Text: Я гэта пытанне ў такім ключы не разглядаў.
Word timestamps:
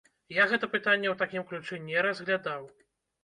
Я 0.35 0.45
гэта 0.51 0.69
пытанне 0.75 1.09
ў 1.11 1.19
такім 1.19 1.45
ключы 1.51 1.79
не 1.91 2.05
разглядаў. 2.09 2.65